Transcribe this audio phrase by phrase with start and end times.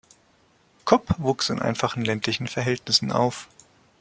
[0.83, 3.47] Cobb wuchs in einfachen ländlichen Verhältnissen auf.